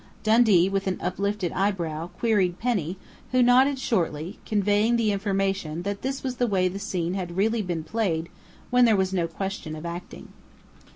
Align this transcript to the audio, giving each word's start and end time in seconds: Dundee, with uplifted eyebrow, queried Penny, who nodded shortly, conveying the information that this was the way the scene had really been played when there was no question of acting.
Dundee, 0.23 0.67
with 0.67 0.87
uplifted 0.99 1.51
eyebrow, 1.51 2.07
queried 2.07 2.57
Penny, 2.57 2.97
who 3.31 3.43
nodded 3.43 3.77
shortly, 3.77 4.39
conveying 4.47 4.95
the 4.95 5.11
information 5.11 5.83
that 5.83 6.01
this 6.01 6.23
was 6.23 6.37
the 6.37 6.47
way 6.47 6.67
the 6.67 6.79
scene 6.79 7.13
had 7.13 7.37
really 7.37 7.61
been 7.61 7.83
played 7.83 8.27
when 8.71 8.85
there 8.85 8.95
was 8.97 9.13
no 9.13 9.27
question 9.27 9.75
of 9.75 9.85
acting. 9.85 10.29